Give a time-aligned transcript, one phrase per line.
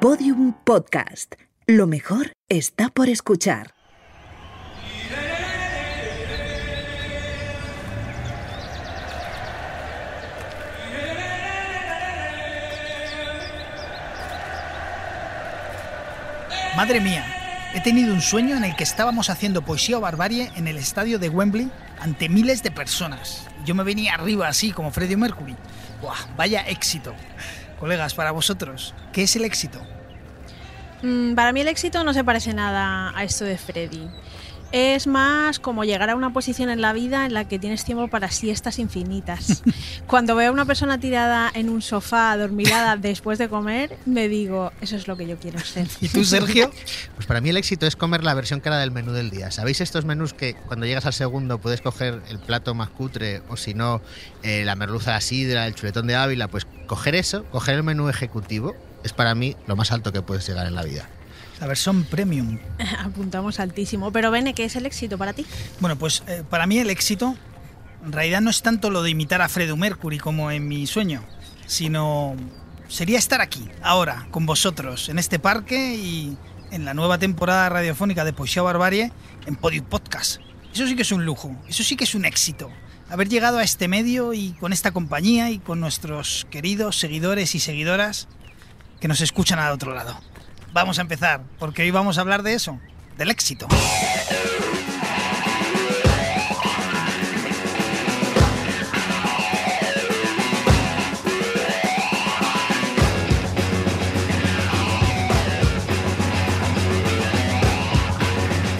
[0.00, 1.34] Podium Podcast.
[1.66, 3.74] Lo mejor está por escuchar.
[16.76, 17.24] Madre mía,
[17.74, 21.18] he tenido un sueño en el que estábamos haciendo poesía o barbarie en el estadio
[21.18, 23.48] de Wembley ante miles de personas.
[23.64, 25.56] Yo me venía arriba así como Freddie Mercury.
[26.00, 27.16] Buah, vaya éxito.
[27.78, 29.80] Colegas, para vosotros, ¿qué es el éxito?
[31.02, 34.08] Mm, para mí el éxito no se parece nada a esto de Freddy.
[34.70, 38.08] Es más como llegar a una posición en la vida en la que tienes tiempo
[38.08, 39.62] para siestas infinitas.
[40.06, 44.70] Cuando veo a una persona tirada en un sofá, dormilada después de comer, me digo,
[44.82, 45.88] eso es lo que yo quiero ser.
[46.02, 46.70] ¿Y tú, Sergio?
[47.14, 49.50] Pues para mí el éxito es comer la versión cara del menú del día.
[49.50, 53.56] ¿Sabéis estos menús que cuando llegas al segundo puedes coger el plato más cutre o
[53.56, 54.02] si no,
[54.42, 56.48] eh, la merluza de sidra, el chuletón de Ávila?
[56.48, 60.46] Pues coger eso, coger el menú ejecutivo, es para mí lo más alto que puedes
[60.46, 61.08] llegar en la vida.
[61.60, 62.58] La versión premium.
[62.98, 64.12] Apuntamos altísimo.
[64.12, 65.44] Pero Bene, ¿qué es el éxito para ti?
[65.80, 67.36] Bueno, pues eh, para mí el éxito
[68.04, 71.24] en realidad no es tanto lo de imitar a Freddie Mercury como en mi sueño,
[71.66, 72.36] sino
[72.88, 76.36] sería estar aquí, ahora, con vosotros, en este parque y
[76.70, 79.12] en la nueva temporada radiofónica de Poesía Barbarie
[79.46, 80.40] en Podium Podcast.
[80.72, 82.70] Eso sí que es un lujo, eso sí que es un éxito.
[83.10, 87.60] Haber llegado a este medio y con esta compañía y con nuestros queridos seguidores y
[87.60, 88.28] seguidoras
[89.00, 90.18] que nos escuchan al otro lado.
[90.72, 92.78] Vamos a empezar, porque hoy vamos a hablar de eso,
[93.16, 93.66] del éxito.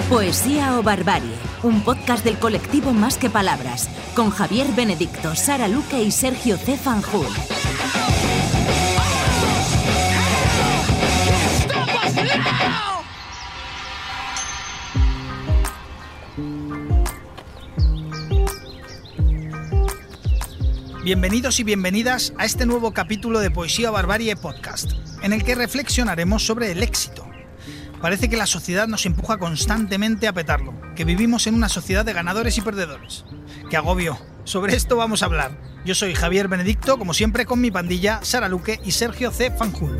[0.09, 6.03] Poesía o Barbarie, un podcast del colectivo Más que Palabras, con Javier Benedicto, Sara Luque
[6.03, 6.79] y Sergio C.
[6.79, 7.27] Fanjul.
[21.09, 24.93] Bienvenidos y bienvenidas a este nuevo capítulo de Poesía Barbarie Podcast,
[25.23, 27.27] en el que reflexionaremos sobre el éxito.
[28.03, 32.13] Parece que la sociedad nos empuja constantemente a petarlo, que vivimos en una sociedad de
[32.13, 33.25] ganadores y perdedores.
[33.71, 34.19] ¡Qué agobio!
[34.45, 35.59] Sobre esto vamos a hablar.
[35.87, 39.51] Yo soy Javier Benedicto, como siempre con mi pandilla Sara Luque y Sergio C.
[39.51, 39.97] Fanjul.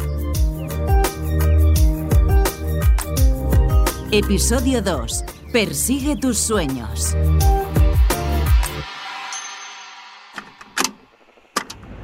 [4.13, 5.25] Episodio 2.
[5.55, 7.17] Persigue tus sueños.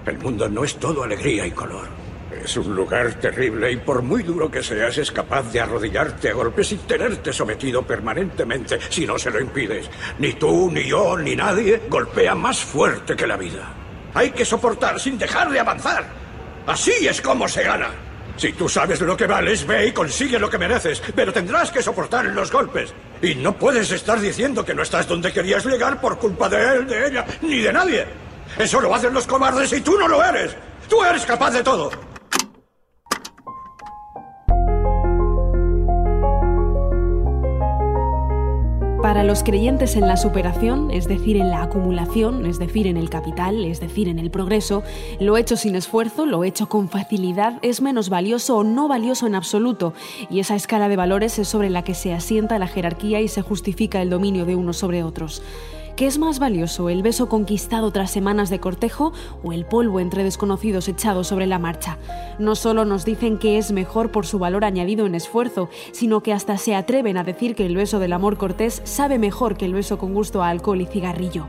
[0.07, 1.89] El mundo no es todo alegría y color.
[2.45, 6.35] Es un lugar terrible y por muy duro que seas es capaz de arrodillarte a
[6.35, 9.89] golpes y tenerte sometido permanentemente si no se lo impides.
[10.19, 13.73] Ni tú, ni yo, ni nadie golpea más fuerte que la vida.
[14.13, 16.05] Hay que soportar sin dejar de avanzar.
[16.67, 17.91] Así es como se gana.
[18.37, 21.83] Si tú sabes lo que vales, ve y consigue lo que mereces, pero tendrás que
[21.83, 22.93] soportar los golpes.
[23.23, 26.87] Y no puedes estar diciendo que no estás donde querías llegar por culpa de él,
[26.87, 28.24] de ella, ni de nadie.
[28.59, 30.57] Eso lo hacen los cobardes y tú no lo eres.
[30.89, 31.91] Tú eres capaz de todo.
[39.03, 43.11] Para los creyentes en la superación, es decir, en la acumulación, es decir, en el
[43.11, 44.83] capital, es decir, en el progreso,
[45.21, 49.35] lo hecho sin esfuerzo, lo hecho con facilidad, es menos valioso o no valioso en
[49.35, 49.93] absoluto,
[50.31, 53.43] y esa escala de valores es sobre la que se asienta la jerarquía y se
[53.43, 55.43] justifica el dominio de unos sobre otros.
[55.97, 59.13] ¿Qué es más valioso, el beso conquistado tras semanas de cortejo
[59.45, 61.99] o el polvo entre desconocidos echado sobre la marcha?
[62.41, 66.33] No solo nos dicen que es mejor por su valor añadido en esfuerzo, sino que
[66.33, 69.75] hasta se atreven a decir que el beso del amor cortés sabe mejor que el
[69.75, 71.47] beso con gusto a alcohol y cigarrillo.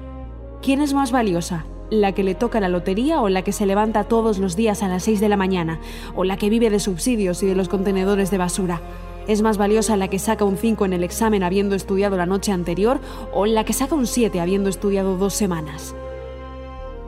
[0.61, 1.65] ¿Quién es más valiosa?
[1.89, 4.87] ¿La que le toca la lotería o la que se levanta todos los días a
[4.87, 5.79] las 6 de la mañana?
[6.15, 8.79] ¿O la que vive de subsidios y de los contenedores de basura?
[9.27, 12.51] ¿Es más valiosa la que saca un 5 en el examen habiendo estudiado la noche
[12.51, 12.99] anterior
[13.33, 15.95] o la que saca un 7 habiendo estudiado dos semanas?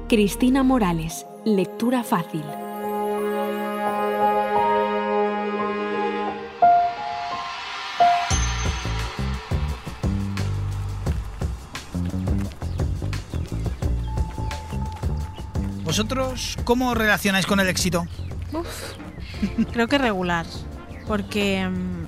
[0.10, 2.44] Cristina Morales, lectura fácil.
[15.84, 18.08] ¿Vosotros cómo os relacionáis con el éxito?
[18.54, 18.94] Uf,
[19.72, 20.46] creo que regular,
[21.08, 22.07] porque mm,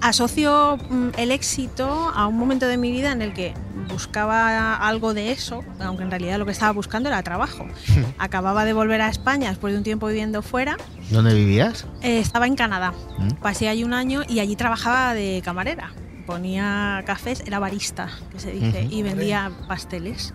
[0.00, 3.54] asocio mm, el éxito a un momento de mi vida en el que
[3.88, 7.66] buscaba algo de eso, aunque en realidad lo que estaba buscando era trabajo.
[8.18, 10.76] Acababa de volver a España después de un tiempo viviendo fuera.
[11.10, 11.86] ¿Dónde vivías?
[12.02, 12.92] Eh, estaba en Canadá.
[13.18, 13.30] ¿Mm?
[13.42, 15.92] Pasé allí un año y allí trabajaba de camarera.
[16.26, 18.94] Ponía cafés, era barista, que se dice, Ujú.
[18.94, 20.32] y vendía pasteles.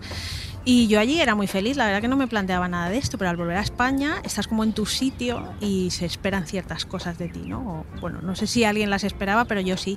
[0.64, 3.16] Y yo allí era muy feliz, la verdad que no me planteaba nada de esto,
[3.16, 7.16] pero al volver a España estás como en tu sitio y se esperan ciertas cosas
[7.16, 7.86] de ti, ¿no?
[8.00, 9.96] Bueno, no sé si alguien las esperaba, pero yo sí.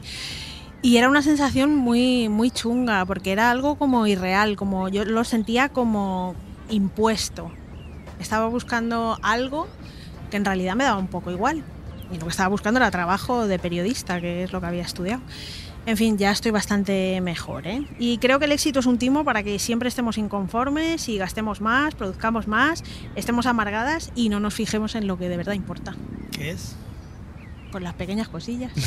[0.82, 5.24] Y era una sensación muy, muy chunga, porque era algo como irreal, como yo lo
[5.26, 6.36] sentía como
[6.70, 7.52] impuesto.
[8.20, 9.68] Estaba buscando algo
[10.32, 11.64] que en realidad me daba un poco igual.
[12.12, 15.22] Y lo que estaba buscando era trabajo de periodista, que es lo que había estudiado.
[15.86, 17.68] En fin, ya estoy bastante mejor.
[17.68, 17.86] ¿eh?
[18.00, 21.60] Y creo que el éxito es un timo para que siempre estemos inconformes y gastemos
[21.60, 22.84] más, produzcamos más,
[23.16, 25.96] estemos amargadas y no nos fijemos en lo que de verdad importa.
[26.32, 26.76] ¿Qué es?
[27.72, 28.72] Pues las pequeñas cosillas.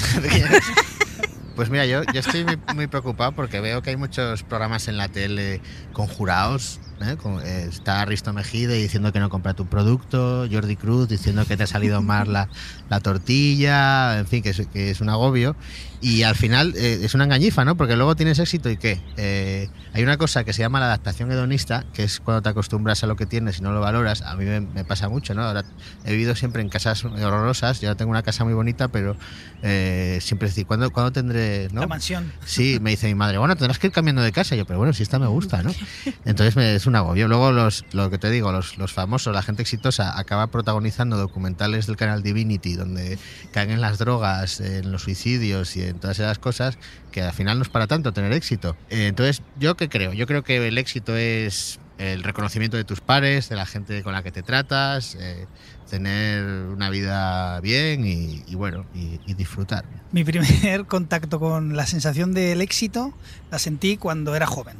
[1.56, 4.98] Pues mira, yo, yo estoy muy, muy preocupado porque veo que hay muchos programas en
[4.98, 5.62] la tele
[5.94, 6.81] con jurados.
[7.00, 7.16] ¿Eh?
[7.16, 11.56] Con- eh, está Risto Mejide diciendo que no compra tu producto, Jordi Cruz diciendo que
[11.56, 12.48] te ha salido mal la,
[12.88, 15.56] la tortilla, en fin, que es, que es un agobio.
[16.02, 17.75] Y al final eh, es una engañifa, ¿no?
[17.76, 19.00] Porque luego tienes éxito y ¿qué?
[19.16, 23.02] Eh, hay una cosa que se llama la adaptación hedonista, que es cuando te acostumbras
[23.02, 24.20] a lo que tienes y no lo valoras.
[24.22, 25.43] A mí me, me pasa mucho, ¿no?
[25.43, 25.64] Ahora
[26.04, 29.16] he vivido siempre en casas horrorosas, yo tengo una casa muy bonita, pero
[29.62, 31.69] eh, siempre decir, ¿cuándo, ¿cuándo tendré...?
[31.72, 31.81] ¿no?
[31.81, 32.31] La mansión.
[32.44, 34.54] Sí, me dice mi madre, bueno, tendrás que ir cambiando de casa.
[34.54, 35.75] Y yo, pero bueno, si esta me gusta, ¿no?
[36.26, 37.29] Entonces me, un agobio.
[37.29, 41.87] Luego, los, lo que te digo, los, los famosos, la gente exitosa, acaba protagonizando documentales
[41.87, 43.19] del canal Divinity, donde
[43.53, 46.79] caen en las drogas, en los suicidios y en todas esas cosas,
[47.12, 48.77] que al final no es para tanto tener éxito.
[48.91, 50.12] Eh, entonces, ¿yo qué creo?
[50.12, 54.12] Yo creo que el éxito es el reconocimiento de tus pares, de la gente con
[54.12, 55.47] la que te tratas, eh,
[55.89, 59.85] tener una vida bien y, y bueno, y, y disfrutar.
[60.12, 63.15] Mi primer contacto con la sensación del éxito
[63.50, 64.77] la sentí cuando era joven.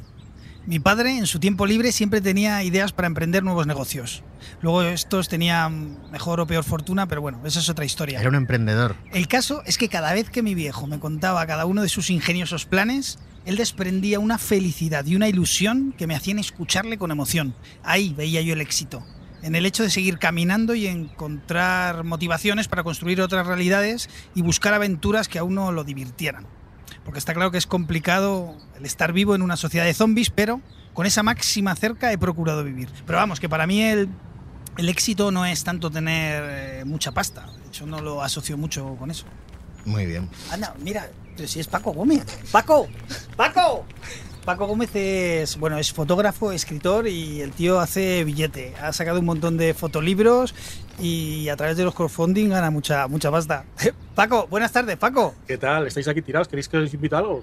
[0.67, 4.25] Mi padre en su tiempo libre siempre tenía ideas para emprender nuevos negocios.
[4.63, 8.19] Luego estos tenían mejor o peor fortuna, pero bueno, esa es otra historia.
[8.19, 8.97] Era un emprendedor.
[9.13, 12.11] El caso es que cada vez que mi viejo me contaba cada uno de sus
[12.11, 17.55] ingeniosos planes, él desprendía una felicidad y una ilusión que me hacían escucharle con emoción.
[17.85, 19.07] Ahí veía yo el éxito.
[19.43, 24.75] En el hecho de seguir caminando y encontrar motivaciones para construir otras realidades y buscar
[24.75, 26.49] aventuras que a uno lo divirtieran.
[27.07, 30.61] Porque está claro que es complicado el estar vivo en una sociedad de zombies, pero
[30.93, 32.91] con esa máxima cerca he procurado vivir.
[33.07, 34.09] Pero vamos, que para mí el,
[34.77, 37.47] el éxito no es tanto tener eh, mucha pasta.
[37.69, 39.25] Hecho, no lo asocio mucho con eso.
[39.85, 40.29] Muy bien.
[40.51, 42.25] Anda, mira, pero si es Paco Gómez.
[42.51, 42.89] ¡Paco!
[43.37, 43.87] ¡Paco!
[44.47, 48.75] Paco Gómez es, bueno, es fotógrafo, escritor y el tío hace billete.
[48.81, 50.55] Ha sacado un montón de fotolibros
[51.01, 53.65] y a través de los crowdfunding gana mucha, mucha pasta.
[54.15, 55.35] Paco, buenas tardes, Paco.
[55.49, 55.89] ¿Qué tal?
[55.89, 56.47] ¿Estáis aquí tirados?
[56.47, 57.43] ¿Queréis que os invite a algo?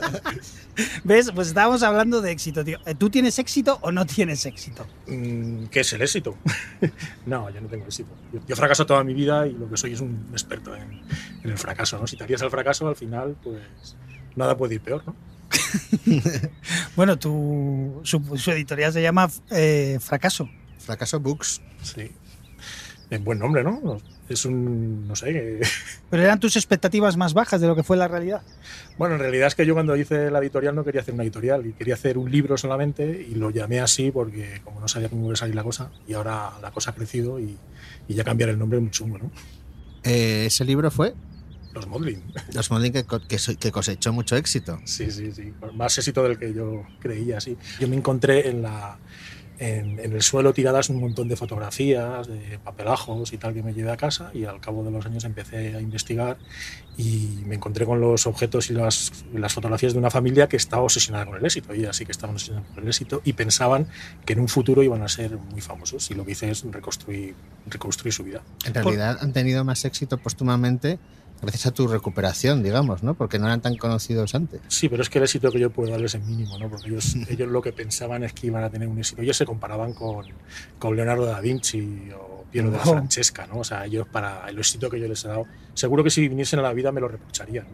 [1.04, 1.32] ¿Ves?
[1.34, 2.78] Pues estábamos hablando de éxito, tío.
[2.96, 4.86] ¿Tú tienes éxito o no tienes éxito?
[5.06, 6.34] Mm, ¿Qué es el éxito?
[7.26, 8.08] no, yo no tengo éxito.
[8.32, 11.02] Yo, yo fracaso toda mi vida y lo que soy es un experto en,
[11.44, 12.06] en el fracaso, ¿no?
[12.06, 13.96] Si te harías al fracaso, al final, pues
[14.34, 15.14] nada puede ir peor, ¿no?
[16.96, 20.48] Bueno, tu, su, su editorial se llama eh, Fracaso.
[20.78, 21.60] Fracaso Books.
[21.82, 22.10] Sí.
[23.10, 24.00] En buen nombre, ¿no?
[24.28, 25.60] Es un, no sé,
[26.10, 28.42] Pero eran tus expectativas más bajas de lo que fue la realidad.
[28.96, 31.66] Bueno, en realidad es que yo cuando hice la editorial no quería hacer una editorial
[31.66, 35.24] y quería hacer un libro solamente y lo llamé así porque como no sabía cómo
[35.24, 37.56] iba a salir la cosa y ahora la cosa ha crecido y,
[38.06, 39.30] y ya cambiar el nombre es muy chungo, ¿no?
[40.04, 41.14] Eh, ese libro fue
[41.72, 42.22] Los Modlin.
[42.54, 44.80] Los Modeling que, que, que cosechó mucho éxito.
[44.84, 45.52] Sí, sí, sí.
[45.74, 47.56] Más éxito del que yo creía, sí.
[47.78, 48.98] Yo me encontré en, la,
[49.60, 53.74] en, en el suelo tiradas un montón de fotografías, de papelajos y tal que me
[53.74, 56.38] llevé a casa y al cabo de los años empecé a investigar
[56.96, 60.82] y me encontré con los objetos y las, las fotografías de una familia que estaba
[60.82, 61.74] obsesionada con el éxito.
[61.74, 63.86] Y así que estaban obsesionados con el éxito y pensaban
[64.24, 67.34] que en un futuro iban a ser muy famosos y lo que hice es reconstruir,
[67.66, 68.42] reconstruir su vida.
[68.64, 70.98] En realidad han tenido más éxito póstumamente
[71.40, 73.14] gracias a tu recuperación, digamos, ¿no?
[73.14, 74.60] Porque no eran tan conocidos antes.
[74.68, 76.68] Sí, pero es que el éxito que yo puedo darles es mínimo, ¿no?
[76.68, 79.22] Porque ellos, ellos lo que pensaban es que iban a tener un éxito.
[79.22, 80.26] Ellos se comparaban con,
[80.78, 82.84] con Leonardo da Vinci o Piero de la.
[82.84, 83.60] Francesca, ¿no?
[83.60, 86.58] O sea, ellos para el éxito que yo les he dado, seguro que si viniesen
[86.58, 87.66] a la vida me lo reprocharían.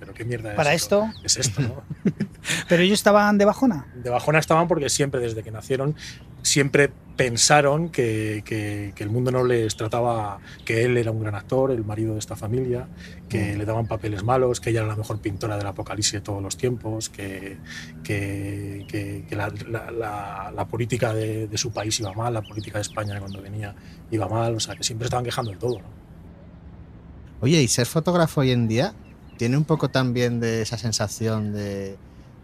[0.00, 1.82] pero qué mierda es Para esto, Es esto, ¿no?
[2.68, 3.86] pero ellos estaban de bajona.
[3.94, 5.94] De bajona estaban porque siempre, desde que nacieron,
[6.42, 11.34] siempre pensaron que, que- que el mundo no les trataba, que él era un gran
[11.36, 12.88] actor, el marido de esta familia,
[13.28, 16.42] que le daban papeles malos, que ella era la mejor pintora del apocalipsis de todos
[16.42, 17.56] los tiempos, que,
[18.02, 22.42] que, que- que la, la- la- la política de, de su país iba mal, la
[22.42, 23.74] política de España cuando venía
[24.10, 25.78] iba mal, o sea, que siempre estaban quejando de todo.
[25.78, 26.03] ¿no?
[27.44, 28.94] Oye, y ser fotógrafo hoy en día
[29.36, 31.98] tiene un poco también de esa sensación de,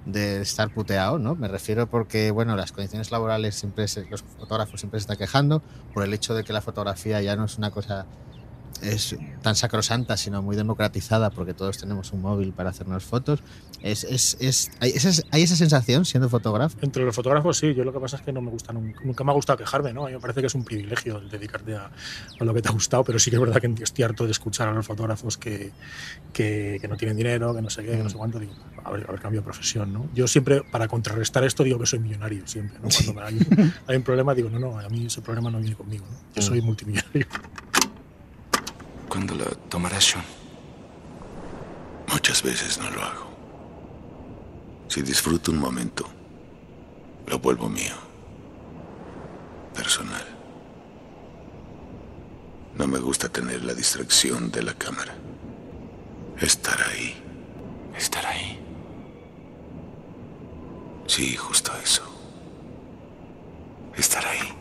[0.05, 1.37] de estar puteado, ¿no?
[1.37, 5.63] Me refiero porque, bueno, las condiciones laborales siempre se- los fotógrafos siempre se están quejando
[5.95, 8.09] por el hecho de que la fotografía ya no es una cosa
[9.43, 13.43] tan sacrosanta, sino muy democratizada, porque todos tenemos un móvil para hacernos fotos.
[13.83, 16.77] Es, es, es, hay, esa, hay, esa, sensación siendo fotógrafo.
[16.83, 19.31] Entre los fotógrafos sí, yo lo que pasa es que no me gusta, nunca me
[19.31, 20.05] ha gustado quejarme, ¿no?
[20.05, 21.91] A mí me parece que es un privilegio el dedicarte a,
[22.39, 24.33] a lo que te ha gustado, pero sí que es verdad que estoy harto de
[24.33, 25.73] escuchar a los fotógrafos que,
[26.33, 28.53] que, que no tienen dinero, que no sé qué, que no sé cuánto, digo,
[28.85, 30.11] a ver, a ver, cambio de profesión, ¿no?
[30.15, 32.89] Yo siempre, para contrarrestar esto, digo que soy millonario, siempre, ¿no?
[32.91, 33.39] Cuando hay,
[33.87, 36.19] hay, un problema, digo, no, no, a mí ese problema no viene conmigo, ¿no?
[36.35, 37.27] Yo soy multimillonario.
[39.09, 40.25] ¿Cuándo la tomarás, Sean?
[42.13, 43.30] Muchas veces no lo hago.
[44.91, 46.05] Si disfruto un momento,
[47.29, 47.95] lo vuelvo mío.
[49.73, 50.27] Personal.
[52.77, 55.15] No me gusta tener la distracción de la cámara.
[56.41, 57.15] Estar ahí.
[57.97, 58.59] Estar ahí.
[61.07, 62.03] Sí, justo eso.
[63.97, 64.53] Estar ahí.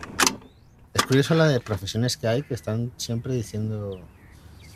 [0.94, 4.00] Es curioso la de profesiones que hay que están siempre diciendo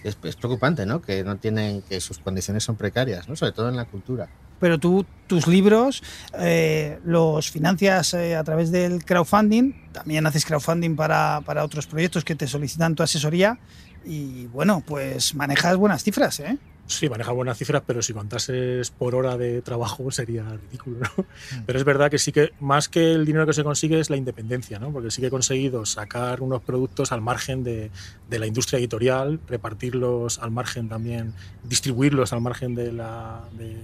[0.04, 1.04] es, es, preocupante, ¿no?
[1.04, 3.36] Que no tienen, que sus condiciones son precarias, ¿no?
[3.36, 4.32] Sobre todo en la cultura.
[4.60, 6.04] Pero tú, tus libros
[6.40, 12.24] eh, los financias eh, a través del crowdfunding, también haces crowdfunding para, para, otros proyectos
[12.24, 13.60] que te solicitan tu asesoría
[14.06, 16.58] y bueno, pues manejas buenas cifras, ¿eh?
[16.86, 21.24] Sí, maneja buenas cifras, pero si contases por hora de trabajo sería ridículo, ¿no?
[21.24, 21.64] Mm.
[21.66, 24.18] Pero es verdad que sí que más que el dinero que se consigue es la
[24.18, 24.92] independencia, ¿no?
[24.92, 27.90] Porque sí que he conseguido sacar unos productos al margen de,
[28.30, 33.78] de la industria editorial, repartirlos al margen también, distribuirlos al margen de, la, de,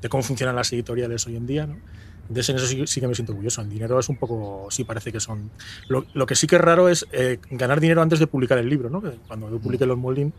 [0.00, 1.76] de cómo funcionan las editoriales hoy en día, ¿no?
[2.22, 3.60] Entonces en eso sí, sí, que me siento orgulloso.
[3.60, 5.50] El dinero es un poco, sí parece que son...
[5.88, 8.68] Lo, lo que sí que es raro es eh, ganar dinero antes de publicar el
[8.68, 9.02] libro, ¿no?
[9.26, 10.32] Cuando yo publiqué los Molding,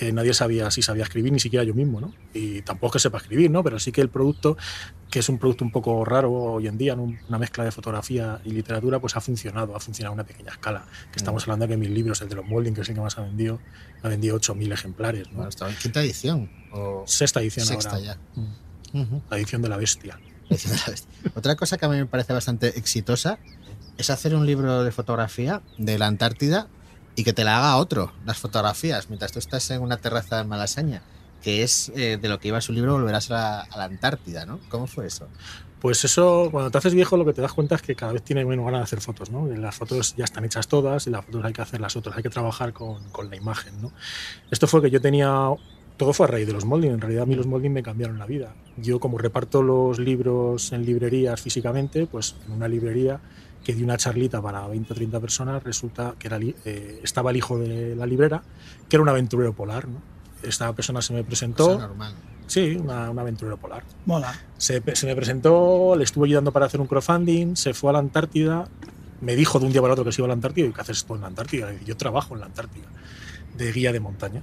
[0.00, 2.14] eh, nadie sabía si sabía escribir, ni siquiera yo mismo, ¿no?
[2.32, 3.62] Y tampoco es que sepa escribir, ¿no?
[3.62, 4.56] Pero sí que el producto,
[5.10, 7.02] que es un producto un poco raro hoy en día, ¿no?
[7.02, 10.86] una mezcla de fotografía y literatura, pues ha funcionado, ha funcionado a una pequeña escala.
[11.10, 13.00] Que estamos hablando de que mis libros, el de los Molding, que es el que
[13.02, 13.60] más ha vendido,
[14.02, 15.36] ha vendido 8.000 ejemplares, ¿no?
[15.36, 16.50] Bueno, estaba en quinta edición.
[16.72, 17.04] O...
[17.06, 18.02] Sexta edición Sexta ahora.
[18.02, 18.18] ya.
[18.34, 18.46] Mm.
[18.94, 19.22] Uh -huh.
[19.30, 20.18] La edición de la bestia.
[21.34, 23.38] Otra cosa que a mí me parece bastante exitosa
[23.98, 26.68] es hacer un libro de fotografía de la Antártida
[27.14, 30.48] y que te la haga otro, las fotografías, mientras tú estás en una terraza en
[30.48, 31.02] Malasaña,
[31.42, 34.60] que es eh, de lo que iba su libro Volverás a la, Antártida, ¿no?
[34.68, 35.28] ¿Cómo fue eso?
[35.80, 38.22] Pues eso, cuando te haces viejo, lo que te das cuenta es que cada vez
[38.22, 39.46] tienes menos ganas de hacer fotos, ¿no?
[39.48, 42.22] Las fotos ya están hechas todas y las fotos hay que hacer las otras, hay
[42.22, 43.92] que trabajar con, con la imagen, ¿no?
[44.50, 45.50] Esto fue que yo tenía
[45.96, 46.90] todo fue a raíz de los molding.
[46.90, 48.54] En realidad a mí los molding me cambiaron la vida.
[48.76, 53.20] Yo como reparto los libros en librerías físicamente, pues en una librería
[53.64, 57.36] que di una charlita para 20 o 30 personas, resulta que era, eh, estaba el
[57.36, 58.42] hijo de la librera,
[58.88, 59.86] que era un aventurero polar.
[59.86, 60.02] ¿no?
[60.42, 61.66] Esta persona se me presentó.
[61.66, 62.14] Cosa normal.
[62.46, 63.84] Sí, una, un aventurero polar.
[64.04, 64.34] Mola.
[64.58, 67.98] Se, se, me presentó, le estuve ayudando para hacer un crowdfunding, se fue a la
[68.00, 68.68] Antártida,
[69.20, 70.80] me dijo de un día para otro que se iba a la Antártida y ¿qué
[70.80, 71.72] haces tú en la Antártida?
[71.72, 72.86] Y yo trabajo en la Antártida,
[73.56, 74.42] de guía de montaña.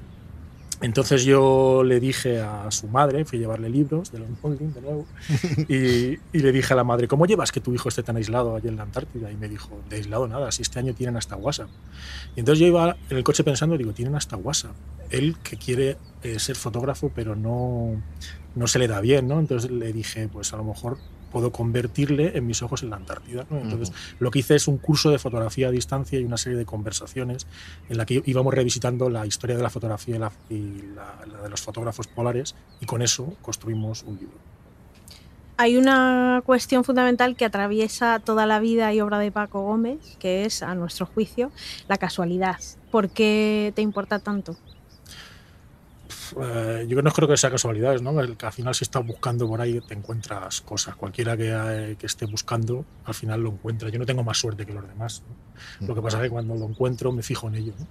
[0.82, 4.82] Entonces yo le dije a su madre, fui a llevarle libros de los Molding de
[4.82, 5.06] nuevo,
[5.68, 8.56] y, y, le dije a la madre, ¿cómo llevas que tu hijo esté tan aislado
[8.56, 9.30] allí en la Antártida?
[9.30, 11.70] Y me dijo, de aislado nada, si este año tienen hasta WhatsApp.
[12.36, 14.76] Y entonces yo iba en el coche pensando, digo, tienen hasta WhatsApp.
[15.10, 18.02] Él que quiere eh, ser fotógrafo, pero no,
[18.56, 19.40] no se le da bien, ¿no?
[19.40, 20.98] Entonces le dije, pues a lo mejor
[21.32, 23.46] puedo convertirle en mis ojos en la Antártida.
[23.50, 23.58] ¿no?
[23.60, 24.16] Entonces, uh -huh.
[24.20, 27.48] lo que hice es un curso de fotografía a distancia y una serie de conversaciones
[27.90, 31.42] en la que íbamos revisitando la historia de la fotografía y la, y la, la
[31.44, 34.38] de los fotógrafos polares y con eso construimos un libro.
[35.62, 40.46] Hay una cuestión fundamental que atraviesa toda la vida y obra de Paco Gómez, que
[40.46, 41.52] es, a nuestro juicio,
[41.90, 42.56] la casualidad.
[42.92, 44.56] ¿Por qué te importa tanto?
[46.42, 48.20] Eh, yo no creo que sea casualidades, ¿no?
[48.20, 50.96] El que al final si estás buscando por ahí te encuentras cosas.
[50.96, 53.90] Cualquiera que, eh, que, esté buscando al final lo encuentra.
[53.90, 55.24] Yo no tengo más suerte que los demás.
[55.80, 55.88] ¿no?
[55.88, 57.74] Lo que pasa es que cuando lo encuentro me fijo en ello.
[57.78, 57.88] ¿no?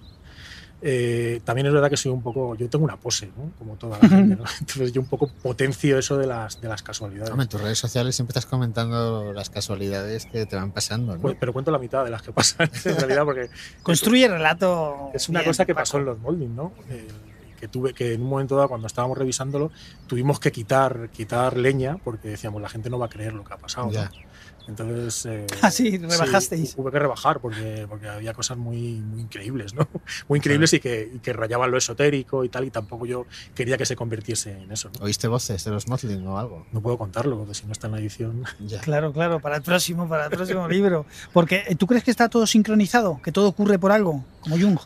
[0.80, 3.50] Eh, también es verdad que soy un poco, yo tengo una pose, ¿no?
[3.58, 4.44] como toda la gente, ¿no?
[4.60, 7.30] entonces yo un poco potencio eso de las, de las casualidades.
[7.30, 11.16] Hombre, en tus redes sociales siempre estás comentando las casualidades que te van pasando.
[11.16, 11.20] ¿no?
[11.20, 13.50] Pues, pero cuento la mitad de las que pasan en realidad porque
[13.82, 15.10] construye relato.
[15.14, 15.82] Es una bien, cosa que Paco.
[15.82, 16.72] pasó en los molding, ¿no?
[16.90, 17.08] Eh,
[17.58, 19.70] que tuve que en un momento dado cuando estábamos revisándolo
[20.06, 23.52] tuvimos que quitar quitar leña porque decíamos la gente no va a creer lo que
[23.54, 24.04] ha pasado Ya.
[24.04, 24.28] ¿no?
[24.68, 26.70] entonces eh, Ah, sí, rebajasteis.
[26.72, 29.88] sí, hubo que rebajar porque, porque había cosas muy, muy increíbles no
[30.28, 33.24] muy increíbles y, que, y que rayaban lo esotérico y tal y tampoco yo
[33.54, 35.04] quería que se convirtiese en eso ¿no?
[35.06, 36.66] ¿Oíste voces de los Mothling o algo?
[36.72, 38.80] no puedo contarlo porque si no está en la edición Ya.
[38.80, 41.06] Claro, claro, para el próximo, para el próximo libro.
[41.32, 43.20] Porque eh, ¿tú crees que está todo sincronizado?
[43.22, 44.24] ¿Que todo ocurre por algo?
[44.42, 44.78] Como Jung.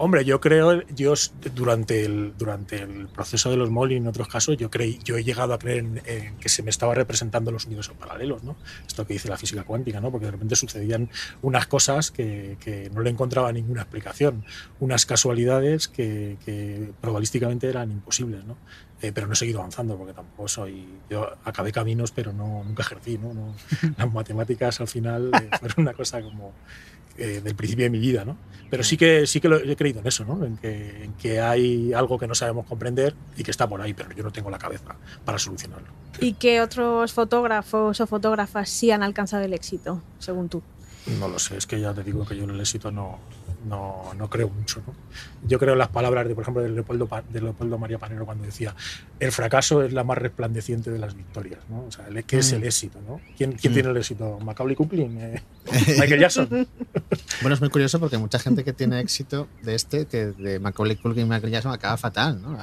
[0.00, 1.14] Hombre, yo creo, yo
[1.56, 5.16] durante el, durante el proceso de los MOL y en otros casos, yo, creí, yo
[5.16, 8.56] he llegado a creer en, que se me estaba representando los universos paralelos, ¿no?
[8.86, 10.12] Esto que dice la física cuántica, ¿no?
[10.12, 11.10] Porque de repente sucedían
[11.42, 14.44] unas cosas que, que no le encontraba ninguna explicación,
[14.78, 18.56] unas casualidades que, que probabilísticamente eran imposibles, ¿no?
[19.00, 20.84] Eh, pero no he seguido avanzando porque tampoco soy.
[21.08, 23.32] Yo acabé caminos, pero no, nunca ejercí, ¿no?
[23.32, 23.54] no
[23.96, 26.52] las matemáticas al final eh, fueron una cosa como
[27.18, 28.36] eh, del principio de mi vida, ¿no?
[28.70, 30.44] Pero sí que, sí que lo, he creído en eso, ¿no?
[30.44, 33.94] En que, en que, hay algo que no sabemos comprender y que está por ahí,
[33.94, 34.94] pero yo no tengo la cabeza
[35.24, 35.88] para solucionarlo.
[36.20, 40.62] ¿Y qué otros fotógrafos o fotógrafas sí han alcanzado el éxito, según tú?
[41.18, 43.18] No lo sé, es que ya te digo que yo en el éxito no,
[43.66, 44.82] no, no creo mucho.
[44.86, 44.94] ¿no?
[45.46, 48.44] Yo creo en las palabras, de, por ejemplo, de Leopoldo, de Leopoldo María Panero cuando
[48.44, 48.74] decía
[49.20, 51.60] el fracaso es la más resplandeciente de las victorias.
[51.68, 51.84] ¿no?
[51.84, 52.64] O sea, ¿qué es el mm.
[52.64, 53.00] éxito?
[53.06, 53.20] ¿no?
[53.36, 53.74] ¿Quién, quién mm.
[53.74, 54.38] tiene el éxito?
[54.40, 55.18] ¿Macaulay Culkin?
[55.18, 55.42] Eh,
[55.98, 56.48] ¿Michael Jackson?
[57.40, 60.96] bueno, es muy curioso porque mucha gente que tiene éxito de este, que de Macaulay
[60.96, 62.40] Culkin y Michael Jackson, acaba fatal.
[62.40, 62.58] ¿no?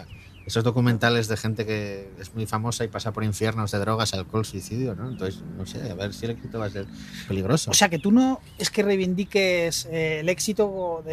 [0.46, 4.46] Esos documentales de gente que es muy famosa y pasa por infiernos de drogas, alcohol,
[4.46, 5.10] suicidio, ¿no?
[5.10, 6.86] Entonces, no sé, a ver si el éxito va a ser
[7.28, 7.72] peligroso.
[7.72, 11.04] O sea, que tú no es que reivindiques eh, el éxito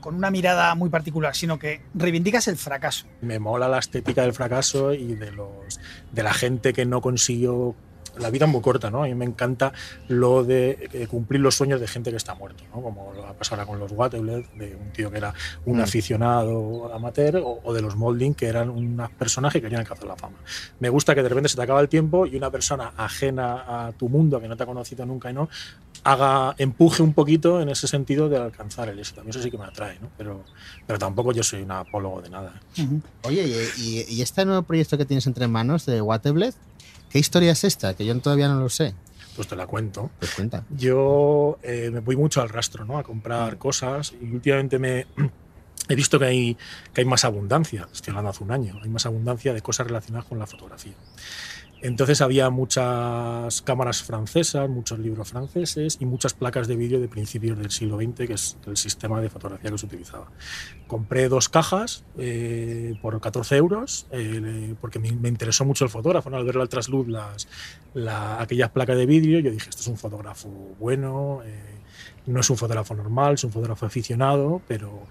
[0.00, 3.06] con una mirada muy particular, sino que reivindicas el fracaso.
[3.20, 5.80] Me mola la estética del fracaso y de, los,
[6.12, 7.74] de la gente que no consiguió
[8.18, 9.02] la vida es muy corta, ¿no?
[9.02, 9.72] A mí me encanta
[10.08, 12.82] lo de eh, cumplir los sueños de gente que está muerto, ¿no?
[12.82, 15.80] Como lo ha pasado ahora con los Waterloo, de un tío que era un mm.
[15.80, 20.36] aficionado amateur, o, de los Molding, que eran unas personas que querían alcanzar la fama.
[20.80, 23.92] Me gusta que de repente se te acaba el tiempo y una persona ajena a
[23.92, 25.48] tu mundo, que no te ha conocido nunca y no,
[26.04, 29.20] haga, empuje un poquito en ese sentido de alcanzar el éxito.
[29.20, 30.08] A mí eso sí que me atrae, ¿no?
[30.16, 30.44] Pero,
[30.86, 32.60] pero tampoco yo soy un apólogo de nada.
[32.76, 32.86] ¿eh?
[33.22, 36.54] Oye, ¿y, ¿y, este nuevo proyecto que tienes entre manos de Waterblade,
[37.12, 37.94] ¿Qué historia es esta?
[37.94, 38.94] Que yo todavía no lo sé.
[39.36, 40.10] Pues te la cuento.
[40.18, 40.64] Pues cuenta.
[40.70, 42.96] Yo eh, me voy mucho al rastro, ¿no?
[42.96, 45.06] A comprar cosas y últimamente me
[45.90, 46.56] he visto que hay,
[46.94, 50.26] que hay más abundancia, estoy hablando hace un año, hay más abundancia de cosas relacionadas
[50.26, 50.94] con la fotografía.
[51.82, 57.58] Entonces había muchas cámaras francesas, muchos libros franceses y muchas placas de vídeo de principios
[57.58, 60.30] del siglo XX, que es el sistema de fotografía que se utilizaba.
[60.86, 66.30] Compré dos cajas eh, por 14 euros, eh, porque me, interesó mucho el fotógrafo.
[66.32, 67.48] Al ver al trasluz las,
[68.38, 70.48] aquellas placas de vídeo, yo dije, esto es un fotógrafo
[70.78, 71.80] bueno, eh,
[72.26, 75.02] no es un fotógrafo normal, es un fotógrafo aficionado, pero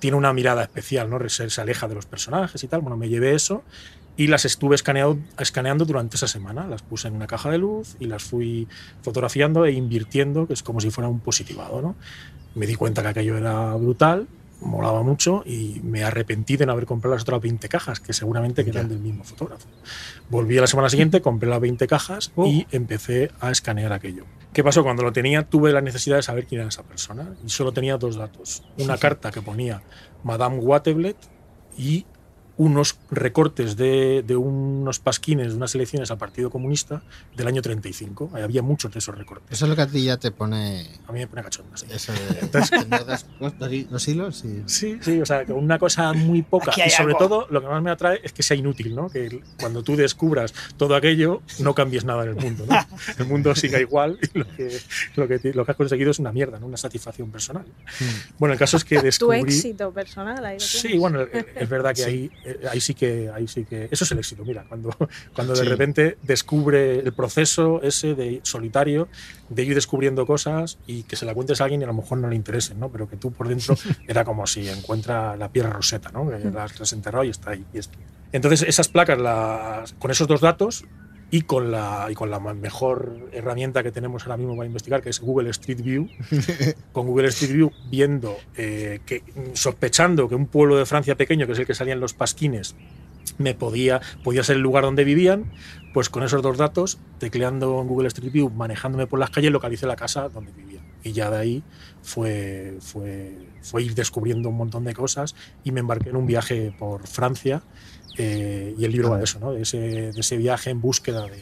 [0.00, 1.26] tiene una mirada especial, ¿no?
[1.30, 2.82] se, se aleja de los personajes y tal.
[2.82, 3.64] Bueno, me llevé eso
[4.16, 6.66] y las estuve escaneado, escaneando durante esa semana.
[6.66, 8.68] Las puse en una caja de luz y las fui
[9.02, 11.82] fotografiando e invirtiendo, que es como si fuera un positivado.
[11.82, 11.96] ¿no?
[12.54, 14.28] Me di cuenta que aquello era brutal,
[14.60, 18.62] molaba mucho y me arrepentí de no haber comprado las otras 20 cajas, que seguramente
[18.68, 19.66] eran del mismo fotógrafo.
[20.30, 22.46] Volví a la semana siguiente, compré las 20 cajas oh.
[22.46, 24.24] y empecé a escanear aquello.
[24.52, 24.84] ¿Qué pasó?
[24.84, 27.98] Cuando lo tenía tuve la necesidad de saber quién era esa persona y solo tenía
[27.98, 28.62] dos datos.
[28.78, 29.82] Una carta que ponía
[30.22, 31.16] Madame Watteblet
[31.76, 32.06] y
[32.56, 37.02] unos recortes de, de, unos pasquines de unas elecciones al Partido Comunista
[37.36, 38.30] del año 35.
[38.34, 39.52] Había muchos de esos recortes.
[39.52, 40.86] Eso es lo que a ti ya te pone...
[41.08, 41.86] A mí me pone cachonda, sí.
[41.90, 43.26] Eso de Entonces,
[43.90, 44.62] los hilos y...
[44.66, 46.72] Sí, sí, o sea, una cosa muy poca.
[46.84, 49.08] Y sobre todo, lo que más me atrae es que sea inútil, ¿no?
[49.08, 52.74] Que cuando tú descubras todo aquello, no cambies nada en el mundo, ¿no?
[53.18, 54.80] El mundo siga igual y lo que,
[55.16, 56.66] lo que, lo que has conseguido es una mierda, ¿no?
[56.66, 57.64] Una satisfacción personal.
[57.64, 58.38] Mm.
[58.38, 59.40] Bueno, el caso es que descubrí...
[59.40, 63.30] Tu éxito personal, ahí lo Sí, bueno, es verdad que ahí eh, ahí sí que,
[63.34, 64.90] ahí sí que, eso es el éxito, mira, cuando,
[65.34, 69.08] cuando de repente descubre el proceso ese de solitario,
[69.48, 72.18] de ir descubriendo cosas y que se la cuentes a alguien y a lo mejor
[72.18, 72.90] no le interesen, ¿no?
[72.90, 73.76] Pero que tú por dentro
[74.08, 76.28] era como si encuentra la piedra roseta, ¿no?
[76.28, 77.64] Que las, las enterrado y está ahí.
[77.72, 77.80] Y
[78.32, 80.84] Entonces esas placas, las, con esos dos datos,
[81.34, 85.10] y con la, y con la mejor herramienta que tenemos ahora mismo para investigar, que
[85.10, 86.08] es Google Street View,
[86.92, 91.54] con Google Street View viendo, eh, que, sospechando que un pueblo de Francia pequeño, que
[91.54, 92.76] es el que salían los pasquines,
[93.38, 95.50] me podía, podía ser el lugar donde vivían,
[95.92, 99.88] pues con esos dos datos, tecleando en Google Street View, manejándome por las calles, localicé
[99.88, 100.82] la casa donde vivía.
[101.02, 101.62] Y ya de ahí
[102.00, 106.72] fue, fue, fue ir descubriendo un montón de cosas y me embarqué en un viaje
[106.78, 107.64] por Francia
[108.16, 109.52] eh, y el libro va de eso, ¿no?
[109.52, 111.40] de, ese, de ese viaje en búsqueda de,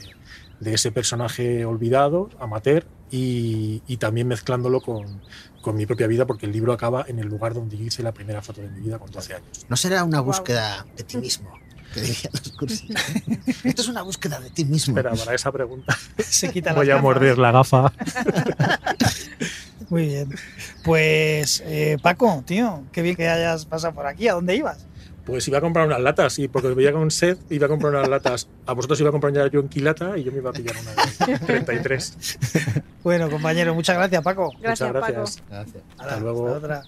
[0.61, 5.21] de ese personaje olvidado, amateur, y, y también mezclándolo con,
[5.61, 8.13] con, mi propia vida, porque el libro acaba en el lugar donde yo hice la
[8.13, 9.67] primera foto de mi vida con 12 años.
[9.69, 11.53] ¿No será una búsqueda de ti mismo?
[11.93, 12.85] Que dirían los
[13.65, 14.97] Esto es una búsqueda de ti mismo.
[14.97, 17.93] Espera, para esa pregunta Se quita voy a morder la gafa.
[19.91, 20.31] Muy bien.
[20.85, 24.27] Pues, eh, Paco, tío, qué bien que hayas pasado por aquí.
[24.27, 24.87] ¿A dónde ibas?
[25.25, 27.95] Pues iba a comprar unas latas, y porque os veía con sed, iba a comprar
[27.95, 28.49] unas latas.
[28.67, 30.75] A vosotros iba a comprar ya yo en quilata y yo me iba a pillar
[30.83, 32.39] una de 33.
[33.05, 34.53] bueno, compañero, muchas gracias, Paco.
[34.55, 35.43] Muchas gracias.
[35.49, 35.83] Gracias.
[35.99, 36.45] Hasta, luego.
[36.45, 36.83] Otra.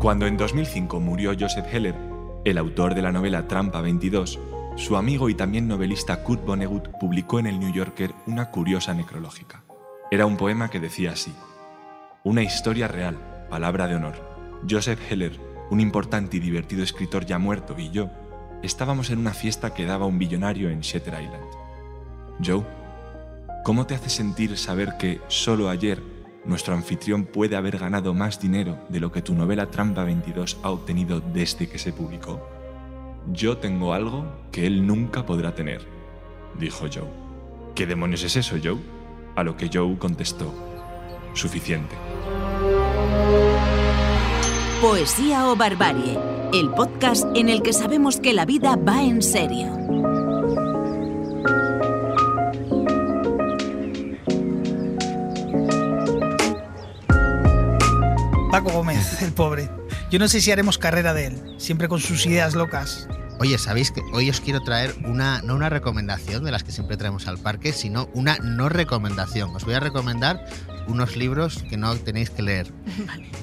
[0.00, 1.96] Cuando en 2005 murió Joseph Heller,
[2.44, 4.38] el autor de la novela Trampa 22,
[4.76, 9.64] su amigo y también novelista Kurt Vonnegut publicó en el New Yorker una curiosa necrológica.
[10.12, 11.34] Era un poema que decía así:
[12.26, 13.16] una historia real,
[13.48, 14.16] palabra de honor.
[14.68, 15.38] Joseph Heller,
[15.70, 18.10] un importante y divertido escritor ya muerto, y yo,
[18.64, 21.44] estábamos en una fiesta que daba un billonario en Shutter Island.
[22.44, 22.64] Joe,
[23.62, 26.02] ¿cómo te hace sentir saber que solo ayer
[26.44, 30.70] nuestro anfitrión puede haber ganado más dinero de lo que tu novela Trampa 22 ha
[30.70, 32.44] obtenido desde que se publicó?
[33.32, 35.86] Yo tengo algo que él nunca podrá tener,
[36.58, 37.08] dijo Joe.
[37.76, 38.78] ¿Qué demonios es eso, Joe?
[39.36, 40.52] A lo que Joe contestó,
[41.36, 41.94] suficiente.
[44.80, 46.18] Poesía o Barbarie,
[46.52, 49.66] el podcast en el que sabemos que la vida va en serio.
[58.50, 59.68] Paco Gómez, el pobre.
[60.10, 63.08] Yo no sé si haremos carrera de él, siempre con sus ideas locas.
[63.38, 66.96] Oye, ¿sabéis que hoy os quiero traer una, no una recomendación de las que siempre
[66.96, 69.54] traemos al parque, sino una no recomendación?
[69.54, 70.46] Os voy a recomendar
[70.86, 72.72] unos libros que no tenéis que leer.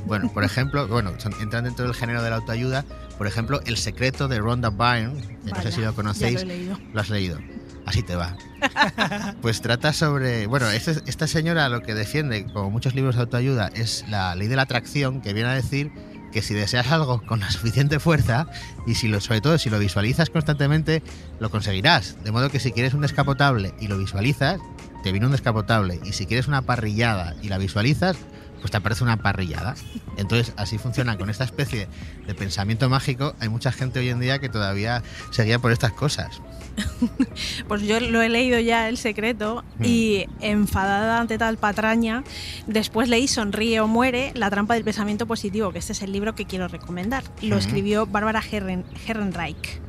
[0.06, 2.86] Bueno, por ejemplo, bueno, entran dentro del género de la autoayuda,
[3.18, 6.46] por ejemplo, El secreto de Rhonda Byrne, que no sé si lo conocéis.
[6.94, 7.40] Lo has leído.
[7.86, 8.36] Así te va.
[9.42, 10.48] Pues trata sobre.
[10.48, 14.48] Bueno, este- esta señora lo que defiende, como muchos libros de autoayuda, es la ley
[14.48, 15.92] de la atracción, que viene a decir
[16.32, 18.48] que si deseas algo con la suficiente fuerza
[18.88, 21.04] y si lo, sobre todo si lo visualizas constantemente,
[21.40, 22.18] lo conseguirás.
[22.24, 24.60] De modo que si quieres un descapotable y lo visualizas,
[25.04, 26.00] te viene un descapotable.
[26.04, 28.18] Y si quieres una parrillada y la visualizas,
[28.62, 29.76] pues te aparece una parrillada.
[30.18, 31.88] Entonces, así funciona con esta especie
[32.26, 33.36] de pensamiento mágico.
[33.40, 36.42] Hay mucha gente hoy en día que todavía se guía por estas cosas.
[37.68, 39.84] Pues yo lo he leído ya, El Secreto, Mm.
[39.86, 42.24] y enfadada ante tal patraña,
[42.68, 46.34] después leí Sonríe o Muere, La trampa del pensamiento positivo, que este es el libro
[46.36, 47.24] que quiero recomendar.
[47.42, 47.60] Lo Mm.
[47.60, 49.82] escribió Bárbara Herren, Herrenreich.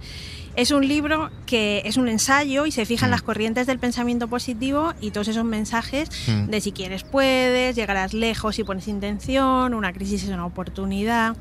[0.56, 3.14] Es un libro que es un ensayo y se fija en Mm.
[3.14, 6.46] las corrientes del pensamiento positivo y todos esos mensajes Mm.
[6.46, 11.36] de si quieres puedes, llegarás lejos si pones intención, una crisis es una oportunidad,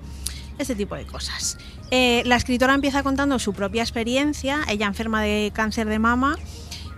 [0.57, 1.57] este tipo de cosas.
[1.91, 6.37] Eh, la escritora empieza contando su propia experiencia, ella enferma de cáncer de mama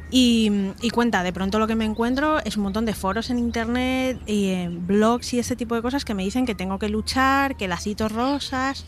[0.10, 0.50] y,
[0.82, 4.22] y cuenta, de pronto lo que me encuentro es un montón de foros en internet
[4.26, 7.58] y en blogs y ese tipo de cosas que me dicen que tengo que luchar,
[7.58, 8.86] que lacitos rosas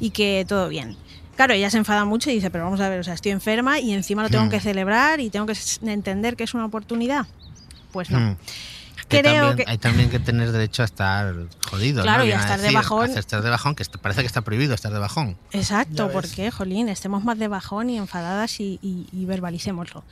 [0.00, 0.96] y que todo bien.
[1.40, 3.80] Claro, ella se enfada mucho y dice, pero vamos a ver, o sea, estoy enferma
[3.80, 5.54] y encima lo tengo que celebrar y tengo que
[5.86, 7.26] entender que es una oportunidad.
[7.92, 8.20] Pues no.
[8.20, 8.36] Mm.
[9.10, 11.34] Creo también- que Hay también que tener derecho a estar
[11.68, 12.02] jodido.
[12.02, 12.28] Claro, ¿no?
[12.28, 13.10] y a estar de decir, bajón.
[13.10, 15.36] a estar de bajón, que parece que está prohibido estar de bajón.
[15.52, 20.04] Exacto, porque, jolín, estemos más de bajón y enfadadas y, y- y verbalicémoslo.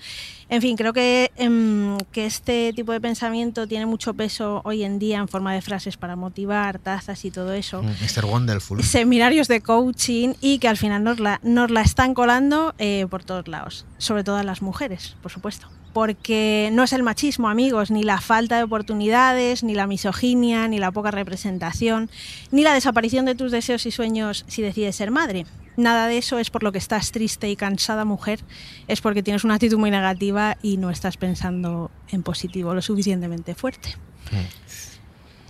[0.50, 4.98] En fin, creo que, em, que este tipo de pensamiento tiene mucho peso hoy en
[4.98, 7.82] día en forma de frases para motivar, tazas y todo eso.
[7.82, 8.24] Mm, Mr.
[8.24, 8.82] Wonderful.
[8.82, 13.24] Seminarios de coaching y que al final nos la, nos la están colando eh, por
[13.24, 15.68] todos lados, sobre todo a las mujeres, por supuesto.
[15.92, 20.78] Porque no es el machismo, amigos, ni la falta de oportunidades, ni la misoginia, ni
[20.78, 22.10] la poca representación,
[22.50, 25.46] ni la desaparición de tus deseos y sueños si decides ser madre.
[25.76, 28.40] Nada de eso es por lo que estás triste y cansada, mujer,
[28.88, 33.54] es porque tienes una actitud muy negativa y no estás pensando en positivo lo suficientemente
[33.54, 33.94] fuerte.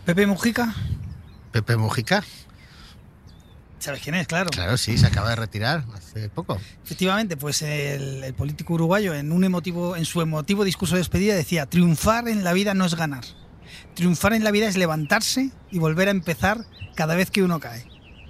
[0.04, 0.74] Pepe Mujica,
[1.50, 2.24] Pepe Mujica.
[3.78, 4.26] ¿Sabes quién es?
[4.26, 4.50] Claro.
[4.50, 6.60] Claro, sí, se acaba de retirar hace poco.
[6.84, 11.34] Efectivamente, pues el, el político uruguayo en un emotivo, en su emotivo discurso de despedida
[11.34, 13.24] decía: triunfar en la vida no es ganar.
[13.94, 16.64] Triunfar en la vida es levantarse y volver a empezar
[16.94, 17.86] cada vez que uno cae.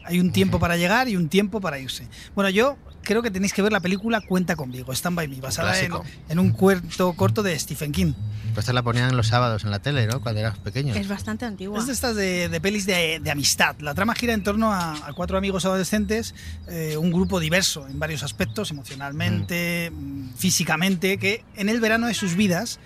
[0.08, 2.08] Hay un tiempo para llegar y un tiempo para irse.
[2.34, 5.78] Bueno, yo creo que tenéis que ver la película Cuenta conmigo, Stand by Me, basada
[5.80, 5.92] en,
[6.28, 8.14] en un cuento corto de Stephen King.
[8.54, 10.20] Pues esta la ponían los sábados en la tele, ¿no?
[10.20, 10.94] Cuando eras pequeño.
[10.94, 11.78] Es bastante antigua.
[11.78, 13.76] Es de estas de, de pelis de, de amistad.
[13.80, 16.34] La trama gira en torno a, a cuatro amigos adolescentes,
[16.68, 22.14] eh, un grupo diverso en varios aspectos, emocionalmente, mm, físicamente, que en el verano de
[22.14, 22.80] sus vidas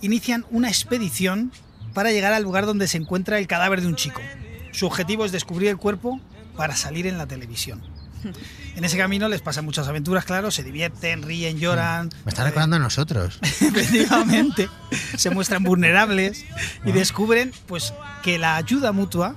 [0.00, 1.52] inician una expedición
[1.94, 4.20] para llegar al lugar donde se encuentra el cadáver de un chico.
[4.72, 6.20] Su objetivo es descubrir el cuerpo
[6.60, 7.80] para salir en la televisión.
[8.76, 12.10] En ese camino les pasan muchas aventuras, claro, se divierten, ríen, lloran.
[12.26, 13.38] Me está eh, recordando a nosotros.
[13.42, 14.68] efectivamente,
[15.16, 16.44] se muestran vulnerables
[16.84, 19.36] y descubren pues que la ayuda mutua,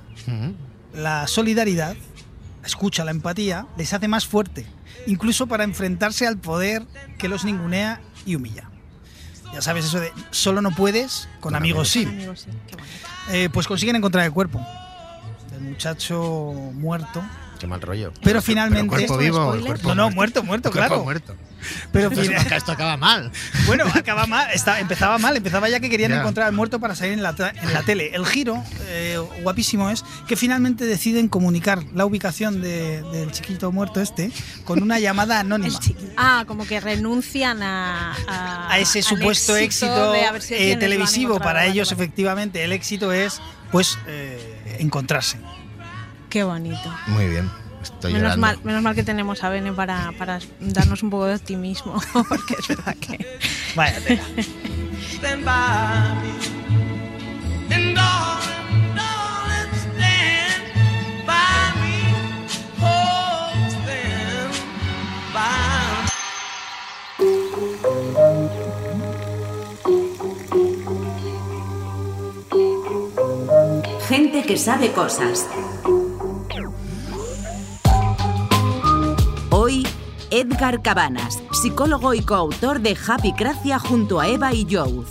[0.92, 1.96] la solidaridad,
[2.60, 4.66] la escucha, la empatía, les hace más fuerte,
[5.06, 6.82] incluso para enfrentarse al poder
[7.16, 8.68] que los ningunea y humilla.
[9.54, 12.04] Ya sabes eso de solo no puedes, con, Con amigos, sí.
[12.04, 12.94] Amigos, sí, qué bonito.
[13.30, 14.60] Eh, pues consiguen encontrar el cuerpo
[15.54, 17.22] del muchacho muerto
[17.64, 18.12] qué mal rollo.
[18.22, 18.88] Pero finalmente.
[18.88, 21.02] cuerpo vivo, cuerpo no, no, muerto, muerto, claro.
[21.02, 21.34] muerto.
[21.92, 23.32] Pero esto acaba mal.
[23.66, 27.22] Bueno, acaba mal, empezaba mal, empezaba ya que querían encontrar al muerto para salir en
[27.22, 28.10] la, en la tele.
[28.14, 34.30] El giro, eh, guapísimo, es que finalmente deciden comunicar la ubicación del chiquito muerto este
[34.66, 35.78] con una llamada anónima.
[36.18, 38.14] Ah, como que renuncian a,
[38.68, 41.38] a, ese supuesto éxito, eh, televisivo.
[41.38, 43.40] Para ellos, efectivamente, el éxito es
[43.72, 45.38] pues eh, encontrarse.
[46.28, 46.92] Qué bonito.
[47.06, 47.50] Muy bien.
[48.04, 52.00] menos, mal, menos mal que tenemos a Bene para, para darnos un poco de optimismo,
[52.28, 53.38] porque es verdad que.
[53.74, 54.00] Vaya
[74.42, 75.48] Que sabe cosas.
[79.50, 79.86] Hoy,
[80.30, 85.06] Edgar Cabanas, psicólogo y coautor de Happy Cracia junto a Eva y Youth.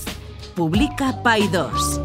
[0.55, 2.01] Publica Pai 2.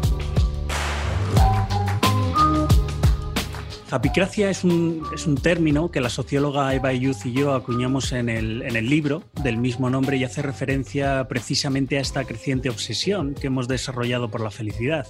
[3.91, 8.29] Apicracia es un, es un término que la socióloga Eva Youth y yo acuñamos en
[8.29, 13.35] el, en el libro del mismo nombre y hace referencia precisamente a esta creciente obsesión
[13.35, 15.05] que hemos desarrollado por la felicidad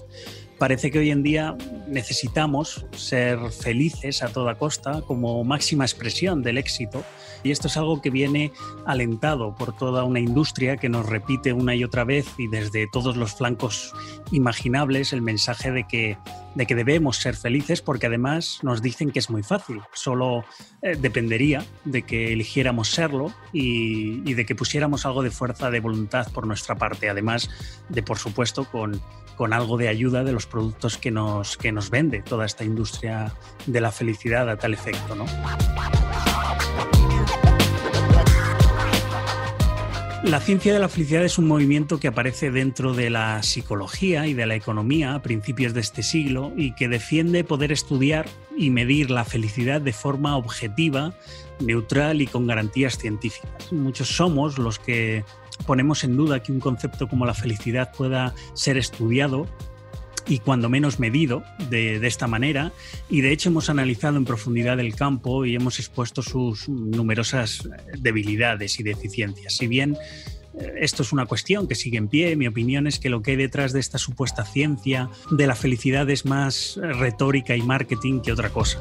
[0.60, 1.56] parece que hoy en día
[1.88, 7.04] necesitamos ser felices a toda costa como máxima expresión del éxito.
[7.44, 8.52] Y esto es algo que viene
[8.86, 13.16] alentado por toda una industria que nos repite una y otra vez y desde todos
[13.16, 13.94] los flancos
[14.32, 16.18] imaginables el mensaje de que,
[16.56, 20.46] de que debemos ser felices porque además nos dicen que es muy fácil, solo
[20.82, 25.80] eh, dependería de que eligiéramos serlo y, y de que pusiéramos algo de fuerza de
[25.80, 27.50] voluntad por nuestra parte, además
[27.90, 29.02] de por supuesto con
[29.40, 33.34] con algo de ayuda de los productos que nos, que nos vende toda esta industria
[33.68, 35.16] de la felicidad a tal efecto.
[35.16, 35.26] ¿no?
[40.30, 44.36] La ciencia de la felicidad es un movimiento que aparece dentro de la psicología y
[44.36, 49.10] de la economía a principios de este siglo y que defiende poder estudiar y medir
[49.10, 51.16] la felicidad de forma objetiva,
[51.60, 53.72] neutral y con garantías científicas.
[53.72, 55.26] Muchos somos los que
[55.66, 59.48] ponemos en duda que un concepto como la felicidad pueda ser estudiado
[60.30, 62.72] y cuando menos medido de, esta manera.
[63.10, 68.80] Y de hecho hemos analizado en profundidad el campo y hemos expuesto sus numerosas debilidades
[68.80, 69.58] y deficiencias.
[69.58, 69.98] Si bien
[70.54, 72.36] eh, esto es una cuestión que sigue en pie.
[72.36, 76.10] Mi opinión es que lo que hay detrás de esta supuesta ciencia de la felicidad
[76.10, 78.80] es más retórica y marketing que otra cosa.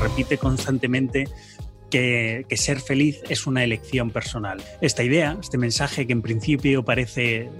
[0.00, 1.28] repite constantemente
[1.90, 4.62] que, ser feliz es una elección personal.
[4.80, 7.50] Esta idea, este mensaje que en principio parece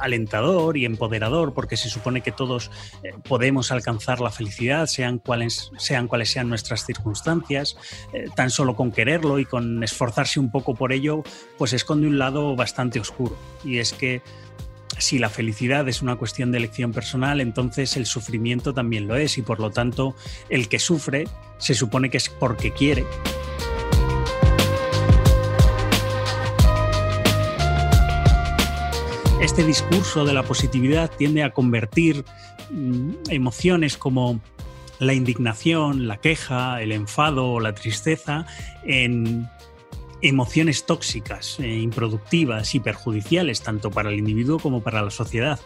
[0.00, 2.70] alentador y empoderador, porque se supone que todos
[3.02, 6.08] eh, podemos alcanzar la felicidad, sean cuales sean,
[6.48, 7.76] nuestras circunstancias,
[8.12, 11.22] eh, tan solo con quererlo y con esforzarse un poco por ello,
[11.56, 13.36] pues esconde un lado bastante oscuro.
[13.64, 14.22] Y es que
[14.98, 19.38] si la felicidad es una cuestión de elección personal, entonces el sufrimiento también lo es
[19.38, 20.14] y por lo tanto
[20.48, 23.04] el que sufre se supone que es porque quiere.
[29.40, 32.24] Este discurso de la positividad tiende a convertir
[32.70, 34.40] mm, emociones como
[34.98, 38.46] la indignación, la queja, el enfado o la tristeza
[38.82, 39.48] en
[40.22, 45.60] emociones tóxicas, eh, improductivas y perjudiciales tanto para el individuo como para la sociedad.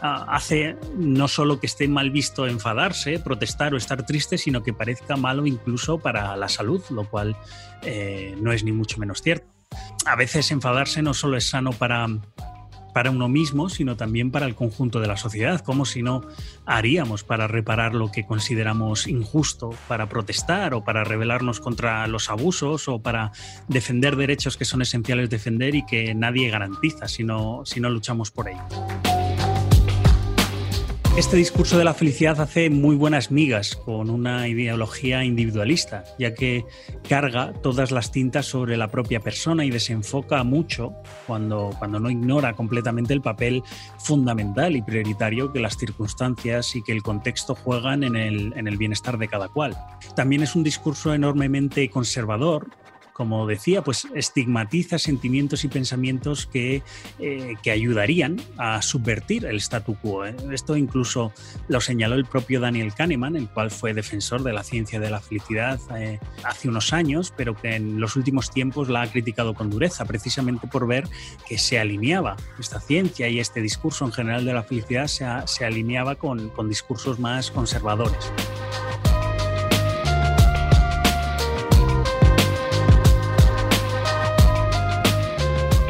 [0.00, 4.72] Ah, hace no solo que esté mal visto enfadarse, protestar o estar triste, sino que
[4.72, 7.36] parezca malo incluso para la salud, lo cual
[7.82, 9.46] eh, no es ni mucho menos cierto.
[10.06, 12.08] A veces enfadarse no solo es sano para
[12.98, 15.60] para uno mismo, sino también para el conjunto de la sociedad.
[15.60, 16.22] como si no
[16.66, 22.88] haríamos para reparar lo que consideramos injusto, para protestar o para rebelarnos contra los abusos
[22.88, 23.30] o para
[23.68, 28.32] defender derechos que son esenciales defender y que nadie garantiza si no, si no luchamos
[28.32, 29.17] por ello?
[31.18, 36.64] Este discurso de la felicidad hace muy buenas migas con una ideología individualista, ya que
[37.08, 40.92] carga todas las tintas sobre la propia persona y desenfoca mucho
[41.26, 43.64] cuando, cuando no ignora completamente el papel
[43.98, 48.76] fundamental y prioritario que las circunstancias y que el contexto juegan en el, en el
[48.76, 49.76] bienestar de cada cual.
[50.14, 52.68] También es un discurso enormemente conservador
[53.18, 56.84] como decía, pues estigmatiza sentimientos y pensamientos que,
[57.18, 60.24] eh, que ayudarían a subvertir el statu quo.
[60.24, 60.36] ¿eh?
[60.52, 61.32] Esto incluso
[61.66, 65.18] lo señaló el propio Daniel Kahneman, el cual fue defensor de la ciencia de la
[65.18, 69.68] felicidad eh, hace unos años, pero que en los últimos tiempos la ha criticado con
[69.68, 71.08] dureza, precisamente por ver
[71.48, 75.64] que se alineaba esta ciencia y este discurso en general de la felicidad se, se
[75.64, 78.30] alineaba con, con discursos más conservadores.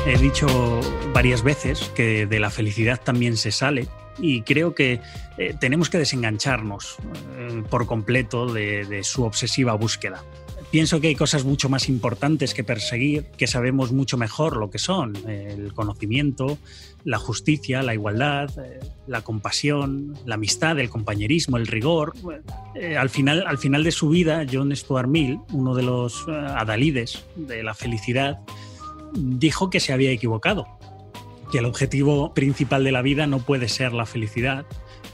[0.08, 0.80] He dicho
[1.12, 5.02] varias veces que de la felicidad también se sale y creo que
[5.36, 6.96] eh, tenemos que desengancharnos
[7.36, 10.24] eh, por completo de, de su obsesiva búsqueda
[10.70, 14.78] pienso que hay cosas mucho más importantes que perseguir, que sabemos mucho mejor lo que
[14.78, 16.58] son, el conocimiento,
[17.04, 22.14] la justicia, la igualdad, eh, la compasión, la amistad, el compañerismo, el rigor.
[22.74, 26.32] Eh, al, final, al final de su vida, John Stuart Mill, uno de los eh,
[26.32, 28.40] adalides de la felicidad,
[29.14, 30.66] dijo que se había equivocado,
[31.50, 34.66] que el objetivo principal de la vida no puede ser la felicidad,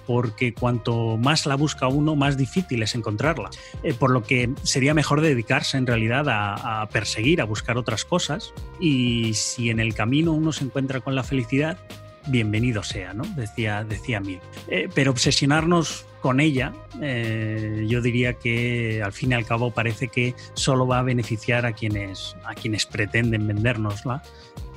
[0.07, 3.51] porque cuanto más la busca uno, más difícil es encontrarla.
[3.83, 8.53] Eh, por lo que sería mejor dedicarse en realidad a, perseguir, a buscar otras cosas.
[8.81, 11.79] Y si en el camino uno se encuentra con la felicidad,
[12.27, 13.25] bienvenido sea, ¿no?
[13.37, 14.41] Decía, decía Mill.
[14.69, 20.09] Eh, pero obsesionarnos con ella, eh, yo diría que al fin y al cabo parece
[20.09, 24.23] que solo va a beneficiar a quienes, a quienes pretenden vendérnosla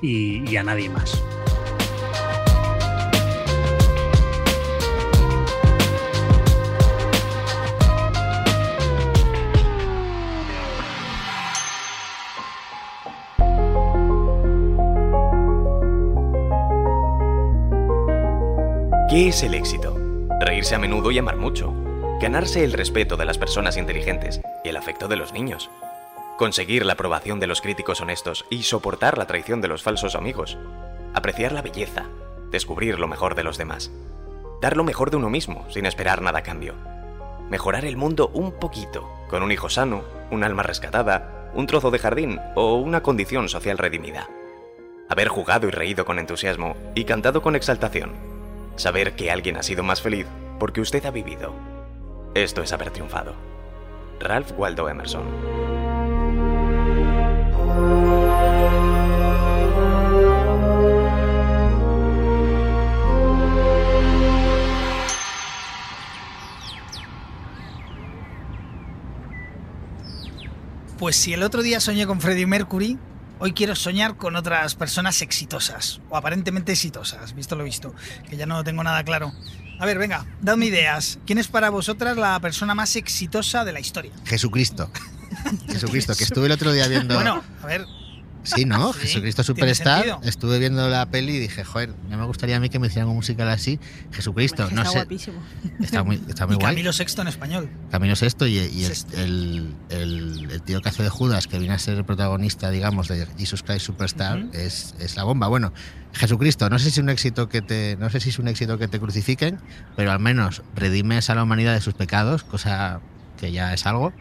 [0.02, 1.24] y a nadie más.
[19.10, 19.97] ¿Qué es el éxito?
[20.40, 21.74] Reírse a menudo y amar mucho.
[22.22, 25.72] Ganarse el respeto de las personas inteligentes y el afecto de los niños.
[26.38, 30.56] Conseguir la aprobación de los críticos honestos y soportar la traición de los falsos amigos.
[31.16, 32.06] Apreciar la belleza.
[32.52, 33.92] Descubrir lo mejor de los demás.
[34.62, 36.76] Dar lo mejor de uno mismo sin esperar nada a cambio.
[37.50, 41.98] Mejorar el mundo un poquito, con un hijo sano, un alma rescatada, un trozo de
[41.98, 44.30] jardín o una condición social redimida.
[45.10, 48.37] Haber jugado y reído con entusiasmo y cantado con exaltación
[48.78, 50.28] Saber que alguien ha sido más feliz
[50.60, 51.54] porque usted ha vivido.
[52.36, 53.34] Esto es haber triunfado.
[54.20, 55.26] Ralph Waldo Emerson.
[71.00, 73.00] Pues si el otro día soñé con Freddie Mercury,
[73.40, 77.94] Hoy quiero soñar con otras personas exitosas, o aparentemente exitosas, visto lo visto,
[78.30, 79.32] que ya no tengo nada claro.
[79.80, 81.20] A ver, venga, dadme ideas.
[81.28, 84.12] ¿Quién es para vosotras la persona más exitosa de la historia?
[84.26, 84.90] Jesucristo.
[85.68, 87.14] Jesucristo, que estuve el otro día viendo...
[87.14, 87.86] Bueno, a ver,
[88.56, 88.94] Sí, ¿no?
[88.94, 90.20] Jesucristo Superstar.
[90.24, 93.10] Estuve viendo la peli y dije, joder, no me gustaría a mí que me hicieran
[93.10, 93.80] un musical así.
[94.12, 94.98] Jesucristo, no está sé.
[95.00, 95.44] guapísimo.
[95.82, 96.76] Está muy, está muy y guay.
[96.76, 97.70] Camilo VI en español.
[97.92, 102.06] Camilo VI y, y el, tío que hace de Judas, que viene a ser el
[102.06, 105.48] protagonista, digamos, de Jesus Christ Superstar, es, es la bomba.
[105.48, 105.74] Bueno,
[106.14, 108.78] Jesucristo, no sé si es un éxito que te, no sé si es un éxito
[108.78, 109.60] que te crucifiquen,
[109.96, 113.02] pero al menos redimes a la humanidad de sus pecados, cosa
[113.38, 114.14] que ya es algo.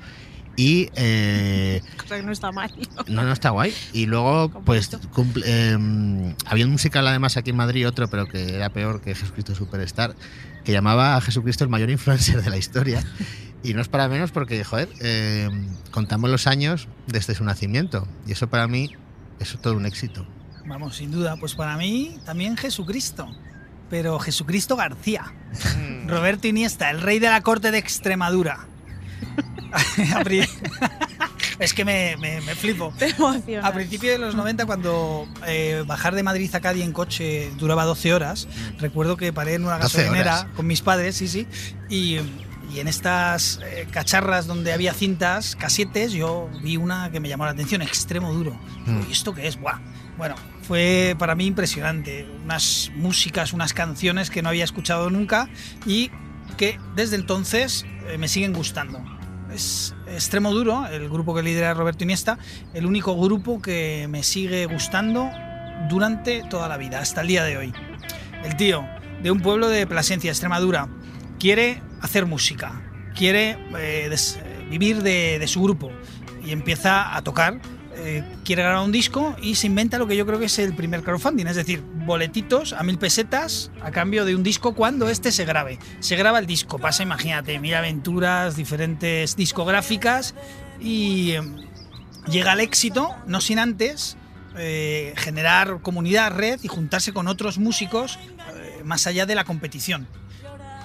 [0.57, 2.73] Y eh, Cosa que no está mal.
[3.09, 3.75] no, no está guay.
[3.93, 8.55] Y luego, pues, cumple- eh, había un musical además aquí en Madrid, otro, pero que
[8.55, 10.15] era peor que Jesucristo Superstar,
[10.65, 13.05] que llamaba a Jesucristo el mayor influencer de la historia.
[13.63, 15.49] Y no es para menos porque, joder, eh,
[15.91, 18.07] contamos los años desde su nacimiento.
[18.27, 18.93] Y eso para mí
[19.41, 20.27] es todo un éxito.
[20.67, 21.37] Vamos, sin duda.
[21.37, 23.29] Pues para mí también Jesucristo.
[23.91, 25.33] Pero Jesucristo García.
[26.07, 28.67] Roberto Iniesta, el rey de la corte de Extremadura.
[31.59, 32.93] Es que me, me- me flipo.
[32.99, 33.15] Te.
[33.63, 37.85] A principios de los 90, cuando eh, bajar de Madrid a Cádiz en coche duraba
[37.85, 38.47] 12 horas,
[38.79, 41.47] recuerdo que paré en una 12 gasolinera con mis padres, sí, sí,
[41.89, 42.19] y,
[42.75, 47.47] y en estas eh, cacharras donde había cintas, casetes, yo vi una que me llamó
[47.47, 48.53] la atención, extremo duro.
[48.85, 49.01] Mm.
[49.09, 49.59] ¿Y esto qué es?
[49.59, 49.79] Buah.
[50.19, 52.27] Bueno, fue para mí impresionante.
[52.45, 55.49] Unas músicas, unas canciones que no había escuchado nunca
[55.87, 56.11] y
[56.59, 59.03] que desde entonces eh, me siguen gustando.
[59.53, 62.39] Es Extremo Duro, el grupo que lidera Roberto Iniesta,
[62.75, 65.31] el único grupo que me sigue gustando
[65.89, 67.73] durante toda la vida, hasta el día de hoy.
[68.45, 68.87] El tío
[69.23, 70.89] de un pueblo de Plasencia, Extremadura,
[71.39, 72.83] quiere hacer música,
[73.15, 75.91] quiere eh, eh, vivir de, de su grupo
[76.45, 77.61] y empieza a tocar.
[77.99, 80.75] Eh, quiere grabar un disco y se inventa lo que yo creo que es el
[80.75, 85.33] primer crowdfunding, es decir, boletitos a mil pesetas a cambio de un disco cuando este
[85.33, 85.79] se grabe.
[86.01, 90.35] Se graba el disco, pasa, imagínate, mil aventuras, diferentes discográficas
[90.79, 91.43] y eh,
[92.29, 94.17] llega al éxito, no sin antes
[94.59, 98.19] eh, generar comunidad, red y juntarse con otros músicos
[98.85, 100.07] más allá de la competición.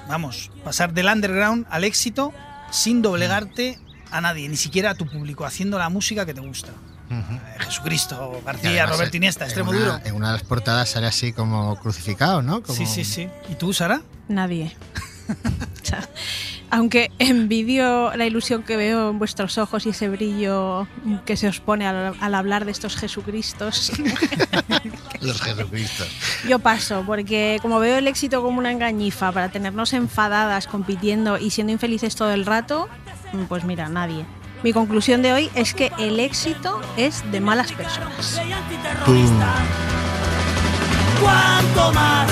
[0.08, 2.34] Vamos, pasar del underground al éxito
[2.71, 3.78] sin doblegarte
[4.12, 6.72] a nadie, ni siquiera a tu público, haciendo la música que te gusta.
[7.12, 9.99] Eh, Jesucristo, García, además, Robert Iniesta, en extremo una- duro.
[10.05, 12.62] En una de las portadas sale así como crucificado, ¿no?
[12.64, 13.28] Como- Sí, sí, sí.
[13.49, 14.01] ¿Y tú, Sara?
[14.28, 14.76] Nadie.
[15.32, 16.07] O sea,
[16.70, 20.88] aunque envidio la ilusión que veo en vuestros ojos y ese brillo
[21.26, 23.91] que se os pone al, al hablar de estos Jesucristos,
[25.22, 26.07] Los Jesucristos.
[26.47, 31.49] yo paso, porque como veo el éxito como una engañifa para tenernos enfadadas, compitiendo y
[31.51, 32.88] siendo infelices todo el rato,
[33.47, 34.26] pues mira, nadie.
[34.64, 38.39] Mi conclusión de hoy es que el éxito es de malas personas.
[41.20, 42.30] ¿Cuánto más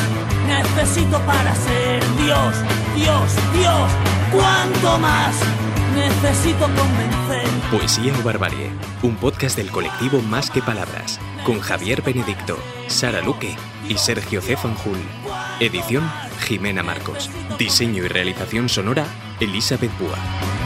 [0.48, 2.56] necesito para ser Dios?
[2.96, 3.92] Dios, Dios,
[4.32, 5.36] ¿cuánto más
[5.96, 7.50] necesito convencer?
[7.72, 8.72] Poesía o Barbarie,
[9.02, 13.56] un podcast del colectivo Más que Palabras, con Javier Benedicto, Sara Luque
[13.88, 14.56] y Sergio C.
[14.56, 15.00] Fanjul.
[15.60, 16.10] Edición
[16.42, 17.30] Jimena Marcos.
[17.58, 19.06] Diseño y realización sonora
[19.40, 20.18] Elizabeth Búa.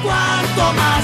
[0.04, 1.04] ¿Cuánto más?